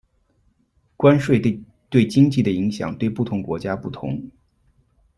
[0.97, 1.37] 关税
[1.87, 4.31] 对经济的影响对不同国家不同。